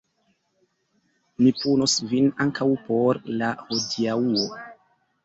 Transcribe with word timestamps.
Mi 1.41 1.51
punos 1.57 1.93
vin 2.13 2.29
ankaŭ 2.45 2.67
por 2.87 3.21
la 3.43 3.51
hodiaŭo. 3.69 4.49